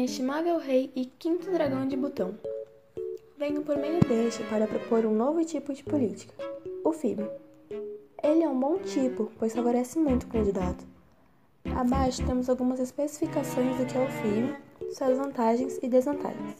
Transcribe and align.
inestimável 0.00 0.56
rei 0.56 0.90
e 0.96 1.04
quinto 1.04 1.50
dragão 1.50 1.86
de 1.86 1.94
Butão. 1.94 2.34
Venho 3.36 3.60
por 3.60 3.76
meio 3.76 4.00
deste 4.00 4.42
para 4.44 4.66
propor 4.66 5.04
um 5.04 5.14
novo 5.14 5.44
tipo 5.44 5.74
de 5.74 5.84
política, 5.84 6.32
o 6.82 6.90
FIB. 6.90 7.22
Ele 8.22 8.42
é 8.42 8.48
um 8.48 8.58
bom 8.58 8.78
tipo, 8.78 9.30
pois 9.38 9.54
favorece 9.54 9.98
muito 9.98 10.24
o 10.24 10.28
candidato. 10.28 10.86
Abaixo 11.76 12.24
temos 12.24 12.48
algumas 12.48 12.80
especificações 12.80 13.76
do 13.76 13.84
que 13.84 13.98
é 13.98 14.02
o 14.02 14.08
FIB, 14.08 14.56
suas 14.94 15.18
vantagens 15.18 15.78
e 15.82 15.88
desvantagens. 15.88 16.56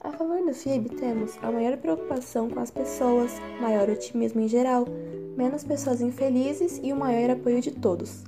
A 0.00 0.10
favor 0.12 0.42
do 0.42 0.54
FIB 0.54 0.96
temos 0.96 1.36
a 1.42 1.52
maior 1.52 1.76
preocupação 1.76 2.48
com 2.48 2.60
as 2.60 2.70
pessoas, 2.70 3.30
maior 3.60 3.90
otimismo 3.90 4.40
em 4.40 4.48
geral, 4.48 4.86
menos 5.36 5.64
pessoas 5.64 6.00
infelizes 6.00 6.80
e 6.82 6.94
o 6.94 6.96
maior 6.96 7.28
apoio 7.28 7.60
de 7.60 7.72
todos. 7.72 8.24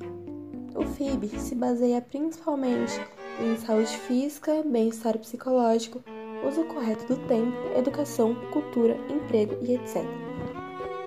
O 0.74 0.84
FIB 0.84 1.26
se 1.40 1.54
baseia 1.54 2.02
principalmente 2.02 3.00
em 3.40 3.56
saúde 3.56 3.96
física, 3.98 4.62
bem-estar 4.64 5.16
psicológico, 5.18 6.02
uso 6.46 6.64
correto 6.64 7.06
do 7.06 7.16
tempo, 7.28 7.56
educação, 7.76 8.34
cultura, 8.52 8.96
emprego 9.08 9.56
e 9.62 9.74
etc. 9.74 10.04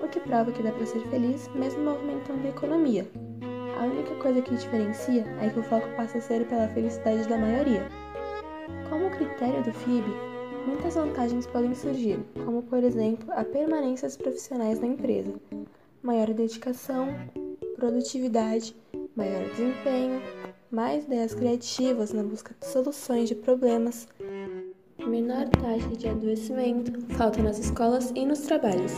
O 0.01 0.07
que 0.07 0.19
prova 0.21 0.51
que 0.51 0.63
dá 0.63 0.71
para 0.71 0.85
ser 0.85 1.01
feliz 1.09 1.49
mesmo 1.55 1.83
movimentando 1.83 2.47
a 2.47 2.49
economia. 2.49 3.05
A 3.79 3.85
única 3.85 4.15
coisa 4.15 4.41
que 4.41 4.55
diferencia 4.55 5.25
é 5.41 5.49
que 5.49 5.59
o 5.59 5.63
foco 5.63 5.87
passa 5.95 6.19
a 6.19 6.21
ser 6.21 6.47
pela 6.47 6.69
felicidade 6.69 7.27
da 7.27 7.37
maioria. 7.37 7.87
Como 8.89 9.09
critério 9.11 9.63
do 9.63 9.73
FIB, 9.73 10.05
muitas 10.65 10.95
vantagens 10.95 11.47
podem 11.47 11.75
surgir, 11.75 12.19
como 12.45 12.63
por 12.63 12.83
exemplo 12.83 13.25
a 13.31 13.43
permanência 13.43 14.07
dos 14.07 14.17
profissionais 14.17 14.79
na 14.79 14.87
empresa, 14.87 15.33
maior 16.01 16.27
dedicação, 16.27 17.09
produtividade, 17.75 18.75
maior 19.15 19.43
desempenho, 19.49 20.21
mais 20.71 21.03
ideias 21.03 21.35
criativas 21.35 22.13
na 22.13 22.23
busca 22.23 22.55
de 22.57 22.65
soluções 22.65 23.27
de 23.27 23.35
problemas, 23.35 24.07
menor 25.05 25.49
taxa 25.49 25.89
de 25.97 26.07
adoecimento, 26.07 26.93
falta 27.15 27.43
nas 27.43 27.59
escolas 27.59 28.13
e 28.15 28.25
nos 28.25 28.39
trabalhos, 28.39 28.93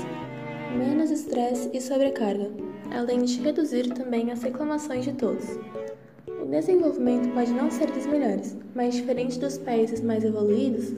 menos 0.77 1.09
estresse 1.09 1.71
e 1.73 1.81
sobrecarga, 1.81 2.51
além 2.91 3.23
de 3.23 3.41
reduzir 3.41 3.91
também 3.91 4.31
as 4.31 4.43
reclamações 4.43 5.03
de 5.03 5.13
todos. 5.13 5.45
O 6.27 6.45
desenvolvimento 6.45 7.33
pode 7.33 7.51
não 7.51 7.71
ser 7.71 7.89
dos 7.89 8.05
melhores, 8.05 8.55
mas 8.75 8.93
diferente 8.93 9.39
dos 9.39 9.57
países 9.57 9.99
mais 9.99 10.23
evoluídos, 10.23 10.93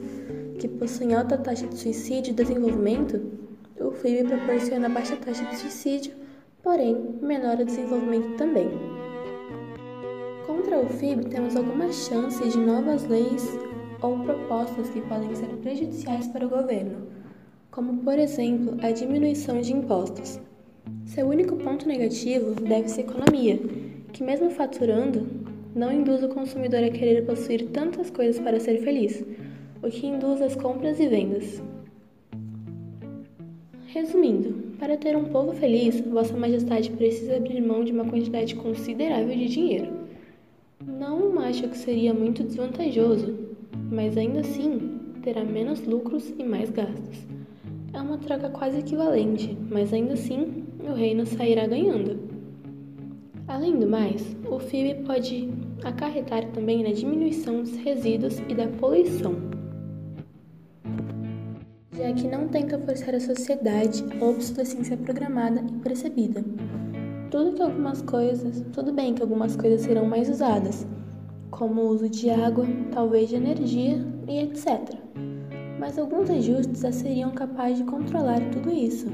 que 0.59 0.67
possuem 0.67 1.15
alta 1.15 1.37
taxa 1.37 1.67
de 1.67 1.77
suicídio 1.77 2.31
e 2.31 2.35
desenvolvimento, 2.35 3.21
o 3.79 3.91
FIB 3.91 4.27
proporciona 4.27 4.89
baixa 4.89 5.15
taxa 5.15 5.45
de 5.45 5.55
suicídio, 5.55 6.13
porém 6.61 7.17
menor 7.21 7.55
desenvolvimento 7.63 8.35
também. 8.35 8.94
Contra 10.65 10.81
o 10.81 10.89
FIB, 10.89 11.25
temos 11.29 11.55
algumas 11.55 12.07
chances 12.07 12.53
de 12.53 12.57
novas 12.57 13.07
leis 13.07 13.47
ou 14.01 14.17
propostas 14.17 14.89
que 14.89 14.99
podem 15.01 15.35
ser 15.35 15.45
prejudiciais 15.57 16.27
para 16.29 16.43
o 16.43 16.49
governo, 16.49 17.05
como, 17.69 18.01
por 18.01 18.17
exemplo, 18.17 18.75
a 18.81 18.89
diminuição 18.89 19.61
de 19.61 19.71
impostos. 19.71 20.39
Seu 21.05 21.27
único 21.27 21.55
ponto 21.57 21.87
negativo 21.87 22.55
deve 22.55 22.89
ser 22.89 23.01
a 23.01 23.03
economia, 23.03 23.59
que, 24.11 24.23
mesmo 24.23 24.49
faturando, 24.49 25.27
não 25.75 25.91
induz 25.91 26.23
o 26.23 26.29
consumidor 26.29 26.83
a 26.83 26.89
querer 26.89 27.27
possuir 27.27 27.67
tantas 27.67 28.09
coisas 28.09 28.39
para 28.39 28.59
ser 28.59 28.79
feliz, 28.79 29.23
o 29.83 29.89
que 29.91 30.07
induz 30.07 30.41
as 30.41 30.55
compras 30.55 30.99
e 30.99 31.07
vendas. 31.07 31.61
Resumindo, 33.85 34.75
para 34.79 34.97
ter 34.97 35.15
um 35.15 35.25
povo 35.25 35.53
feliz, 35.53 36.01
Vossa 36.01 36.35
Majestade 36.35 36.89
precisa 36.89 37.35
abrir 37.35 37.61
mão 37.61 37.83
de 37.83 37.91
uma 37.91 38.05
quantidade 38.05 38.55
considerável 38.55 39.35
de 39.35 39.47
dinheiro 39.47 40.04
não 40.85 41.39
acho 41.39 41.67
que 41.67 41.77
seria 41.77 42.13
muito 42.13 42.43
desvantajoso, 42.43 43.33
mas 43.91 44.17
ainda 44.17 44.41
assim 44.41 44.99
terá 45.21 45.43
menos 45.43 45.85
lucros 45.85 46.33
e 46.37 46.43
mais 46.43 46.69
gastos. 46.69 47.25
É 47.93 48.01
uma 48.01 48.17
troca 48.17 48.49
quase 48.49 48.79
equivalente, 48.79 49.57
mas 49.69 49.93
ainda 49.93 50.13
assim 50.13 50.63
o 50.79 50.93
reino 50.93 51.25
sairá 51.25 51.65
ganhando. 51.65 52.19
Além 53.47 53.79
do 53.79 53.87
mais, 53.87 54.35
o 54.49 54.59
FIB 54.59 55.03
pode 55.05 55.49
acarretar 55.83 56.45
também 56.51 56.83
na 56.83 56.91
diminuição 56.91 57.61
dos 57.61 57.75
resíduos 57.77 58.39
e 58.49 58.55
da 58.55 58.67
poluição, 58.67 59.35
já 61.95 62.11
que 62.13 62.27
não 62.27 62.47
tenta 62.47 62.77
forçar 62.79 63.13
a 63.15 63.19
sociedade 63.19 64.03
à 64.19 64.25
obsolescência 64.25 64.97
programada 64.97 65.61
e 65.61 65.79
percebida. 65.79 66.43
Tudo 67.35 67.51
que 67.51 67.61
algumas 67.61 68.01
coisas, 68.01 68.63
tudo 68.71 68.93
bem 68.93 69.13
que 69.13 69.21
algumas 69.21 69.57
coisas 69.57 69.81
serão 69.81 70.05
mais 70.05 70.29
usadas, 70.29 70.87
como 71.51 71.81
o 71.81 71.89
uso 71.89 72.07
de 72.07 72.29
água, 72.29 72.65
talvez 72.93 73.27
de 73.27 73.35
energia 73.35 74.01
e 74.25 74.39
etc. 74.39 74.97
Mas 75.77 75.99
alguns 75.99 76.29
ajustes 76.29 76.79
já 76.79 76.93
seriam 76.93 77.31
capazes 77.31 77.79
de 77.79 77.83
controlar 77.83 78.39
tudo 78.53 78.71
isso. 78.71 79.07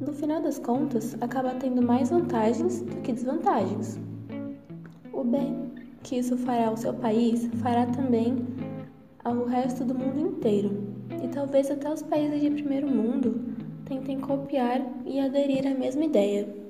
No 0.00 0.12
final 0.12 0.42
das 0.42 0.58
contas, 0.58 1.16
acaba 1.20 1.50
tendo 1.50 1.80
mais 1.80 2.10
vantagens 2.10 2.82
do 2.82 2.96
que 3.02 3.12
desvantagens. 3.12 4.00
O 5.12 5.22
bem 5.22 5.70
que 6.02 6.16
isso 6.16 6.36
fará 6.38 6.66
ao 6.66 6.76
seu 6.76 6.92
país 6.92 7.48
fará 7.62 7.86
também 7.86 8.34
ao 9.22 9.44
resto 9.44 9.84
do 9.84 9.94
mundo 9.94 10.18
inteiro, 10.18 10.76
e 11.22 11.28
talvez 11.28 11.70
até 11.70 11.88
os 11.88 12.02
países 12.02 12.40
de 12.40 12.50
primeiro 12.50 12.90
mundo 12.90 13.40
tentem 13.84 14.18
copiar 14.18 14.84
e 15.06 15.20
aderir 15.20 15.64
à 15.68 15.78
mesma 15.78 16.04
ideia. 16.04 16.61